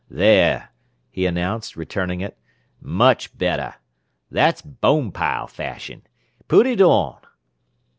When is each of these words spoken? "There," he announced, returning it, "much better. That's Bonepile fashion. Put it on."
"There," 0.09 0.69
he 1.11 1.27
announced, 1.27 1.75
returning 1.75 2.21
it, 2.21 2.35
"much 2.81 3.37
better. 3.37 3.75
That's 4.31 4.63
Bonepile 4.63 5.45
fashion. 5.45 6.01
Put 6.47 6.65
it 6.65 6.81
on." 6.81 7.19